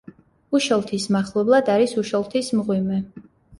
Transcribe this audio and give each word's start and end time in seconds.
უშოლთის 0.59 1.05
მახლობლად 1.17 1.71
არის 1.75 1.95
უშოლთის 2.05 2.53
მღვიმე. 2.63 3.01